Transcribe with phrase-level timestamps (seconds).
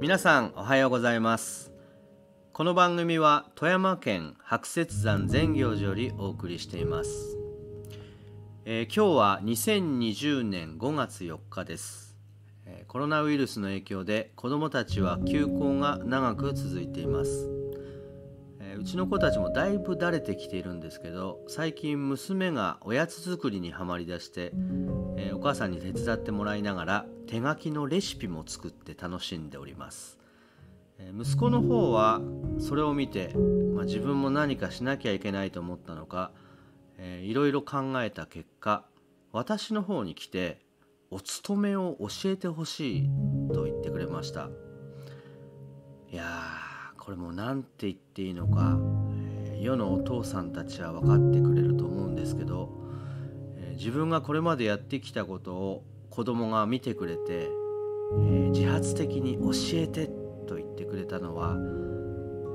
[0.00, 1.72] 皆さんおはようございます。
[2.52, 7.36] この番組は富山県白雪山善行寺よりお送りしています、
[8.64, 12.16] えー、今日は2020年5月4日です、
[12.64, 17.53] え、コロナウイルスの影響で子どもたちは休校が長く続いています。
[18.84, 24.52] うちの子たちもだいぶだれてきているんですけど最近娘がおやつ作りにはまりだして、
[25.16, 30.18] えー、お母さんに手伝ってもらいながら手書きのレシピも作って楽しんでおります、
[30.98, 32.20] えー、息子の方は
[32.58, 33.32] それを見て、
[33.74, 36.32] まあ、自分も何かしなきゃいけないと思ったのか、
[36.98, 38.84] えー、いろいろ考えた結果
[39.32, 40.60] 私の方に来て
[41.10, 43.10] お勤めを教えてほしい
[43.54, 44.50] と言ってくれました。
[46.10, 46.73] いや
[47.04, 48.78] これも何て言っていいのか、
[49.52, 52.70] え、世のお父さんたちは分かってくれると思うんですけど、
[53.58, 57.50] え、自分がこれまでやってきたことを子供が見てくれて、
[58.14, 60.06] え、自発的に教えて
[60.46, 61.58] と言ってくれたのは、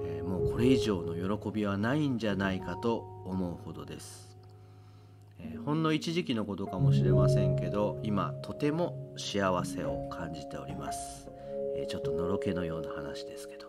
[0.03, 4.35] えもうこれ以上の喜びはないんじゃないかと思うほどです。
[5.63, 11.29] ほんの一時期のことかもしれませんけど今とても幸せを感じております、
[11.77, 13.68] えちょっとのろけのような話ですけど。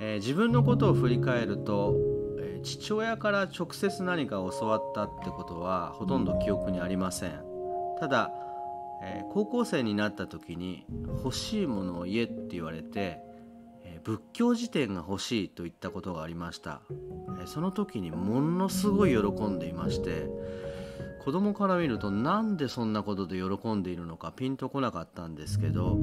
[0.00, 1.94] えー、自分のことを振り返ると、
[2.38, 7.40] えー、父親から直接何か教わったってことはほとんど記憶にありません。
[7.98, 8.32] ただ、
[9.02, 10.84] えー、高校生になった時に
[11.22, 13.18] 欲しいものを言えって言われて、
[13.84, 16.80] え仏教辞典が欲しいと言ったことがありました、
[17.42, 20.28] えその時にものすごい喜んでいまして
[21.24, 25.98] 子供から見るとなんでそんなことで喜んでいるのかピンとこなかったんですけど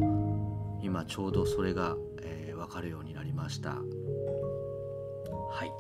[0.82, 3.70] 今ちょうどそれが、えー、分かるようになりました。
[3.70, 5.72] はい。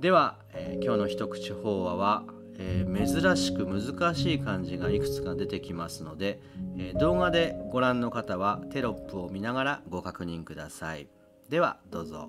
[0.00, 2.24] では、えー、今日の一口法話は、
[2.58, 6.40] えー、珍しく難しい漢字がいくつか出てきますので、
[6.78, 11.08] え動画でご覧の方はテロップを見ながらご確認ください。
[11.48, 12.28] ではどうぞ。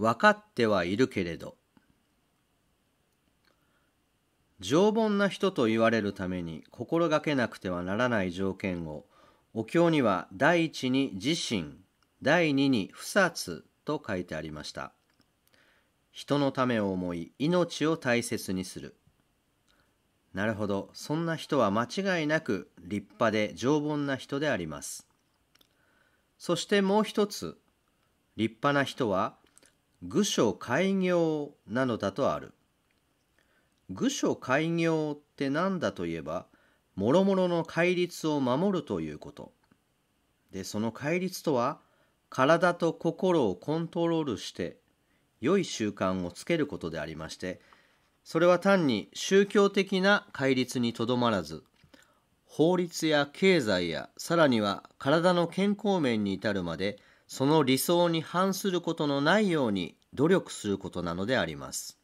[0.00, 1.56] 分かってはいるけれど
[4.60, 9.06] 常凡な人と言われるために心がけなくてはならない条件を
[9.54, 11.78] お経には第一に自身
[12.22, 14.92] 第二に不殺と書いてありました。
[16.12, 18.96] 人のためを思い命を大切にする。
[20.34, 25.06] なるほどそんな人は間違いなく立派で常凡な人であります。
[26.38, 27.58] そしてもう一つ
[28.36, 29.36] 立派な人は
[30.02, 32.52] 愚書開業なのだとある。
[33.90, 36.46] 愚書開業って何だといえば、
[36.94, 39.52] もろもろの戒律を守るということ。
[40.52, 41.80] で、その戒律とは、
[42.28, 44.78] 体と心をコントロールして、
[45.40, 47.60] 良い習慣をつけることでありまして、
[48.24, 51.64] それは単に宗教的な戒律にとどまらず、
[52.50, 61.99] 法律や経済やさらには体の健康面に至るまでその理想に反することのないように努力することなのであります。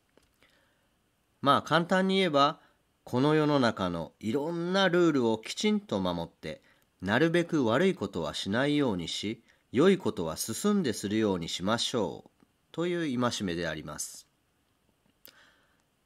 [1.46, 2.58] まあ簡単に言えば
[3.04, 6.60] この世の中のいろんなルールをきちんと守って
[7.00, 12.30] なるべく悪いことはしないようにし良いことは進んでするようにしましょう。
[12.72, 14.26] という戒めであります。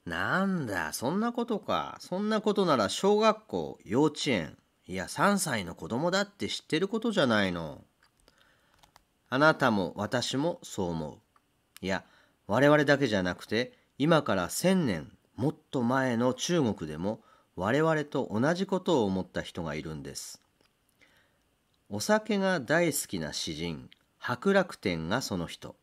[0.04, 1.96] なんだそんなことか。
[2.00, 7.82] そんなことなら小学校幼稚園いや3歳の子供だって知ってることじゃないの。
[9.30, 11.18] あなたも私もそう思う。
[11.80, 12.04] いや
[12.46, 17.22] 我々だけじゃなくて今から千年もっと前の中国でも
[17.56, 20.42] 我々と同じことを思った人がいるんです。
[21.88, 25.76] お酒が大好きな詩人白楽天がその人。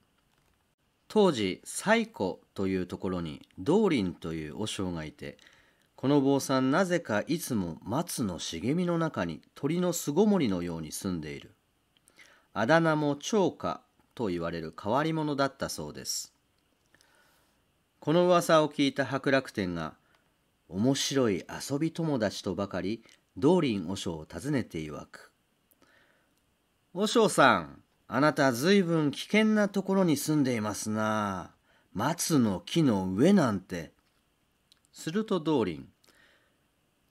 [1.07, 5.37] 当時西湖というところに道林という和尚がいて
[5.95, 11.55] この坊さんなぜかいつも松の茂みの中に鳥の巣ごもりのように住んでいる
[12.53, 13.81] あだ名も長歌
[14.13, 16.36] と言われる変わり者だったそうです
[17.99, 19.95] この噂を聞いた白楽天が
[20.69, 23.03] 面白い遊び友達とばかり
[23.35, 25.31] 道林和尚を訪ねて曰く
[26.93, 31.51] 「和尚さんあなたずいぶん危険なところに住んでいますな。
[31.93, 33.91] 松の木の上なんて」
[34.93, 35.83] すると道林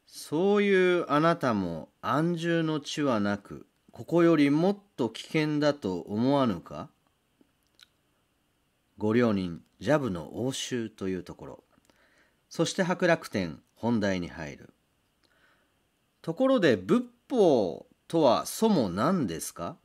[0.06, 6.88] そういうあなたも安住の地はなくここよりもっと危険だと思わぬか？
[8.98, 11.64] ご両人ジャブの応酬というところ。
[12.48, 14.72] そして白楽天本題に入る。
[16.22, 19.76] ところで仏法とはそも何ですか？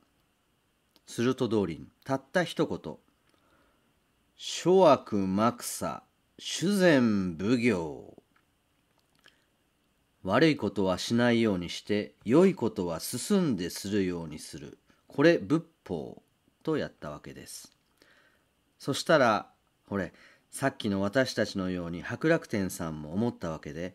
[1.06, 2.96] すると通りたった一言。
[4.36, 6.04] 諸悪幕差
[6.38, 8.16] 修善奉行。
[10.22, 14.78] 悪いことはしないようにして良いことは進んでするようにする。
[15.06, 16.22] これ仏法
[16.62, 17.72] とやったわけです。
[18.82, 19.46] そしたら
[19.86, 20.12] ほれ
[20.50, 23.94] さっきの私たちのように白楽天さんも思ったわけで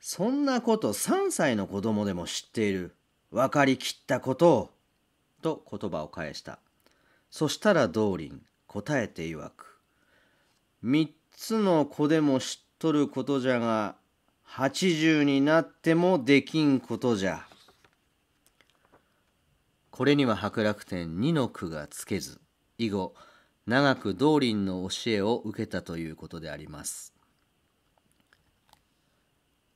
[0.00, 2.94] そんなこと3歳の子供でも知っている
[3.30, 4.70] 分かりきったことを
[5.42, 6.60] と言葉を返した。
[7.30, 8.32] そしたら道林
[8.66, 9.78] 答えて曰く。
[10.80, 13.96] 三つの子でも知っとることじゃが
[14.48, 17.46] 80になってもできんことじゃ。
[19.90, 22.40] これには白楽天二の句がつけず。
[22.78, 23.14] 以後
[23.66, 27.14] 長く道林の教えを受けたということであります。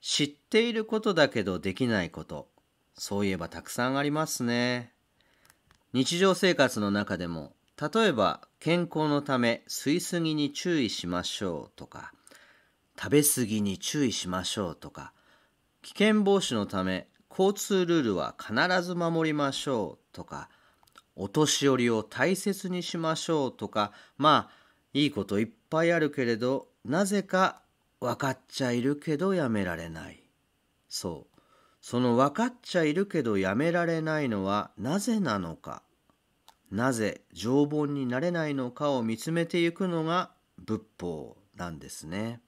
[0.01, 2.49] 知っていることだけどできないこと
[2.93, 4.93] そういえばたくさんありますね。
[5.93, 12.13] 日常生活の中でも例えば健康のため吸い過ぎに注意しましょうとか
[12.99, 15.13] 食べ過ぎに注意しましょうとか
[15.83, 20.49] 危険防止のため交通ルールは必ず守りましょうとか
[21.17, 27.63] お年寄りを大切にしましょうとかまあいいこといっぱいあるけれどなぜか
[28.01, 30.23] 分かっちゃいるけどやめられない。
[30.89, 31.41] そう。
[31.81, 35.83] その分かっちゃいるけどやめられないのはなぜなのか。
[36.71, 42.41] なぜ常凡になれないのかを見つめていくのが仏法なんですね。